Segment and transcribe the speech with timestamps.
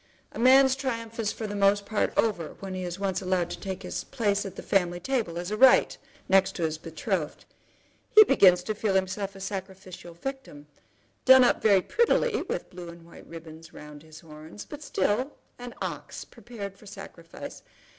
[0.31, 3.59] A man's triumph is for the most part over when he is once allowed to
[3.59, 5.95] take his place at the family table, as a right,
[6.27, 7.45] next to his betrothed.
[8.15, 10.65] He begins to feel himself to be a sacrificial victim,
[11.23, 15.75] done up very prettily with blue and white ribbons round his horns, but still an
[15.83, 17.61] ox prepared for sacrifice.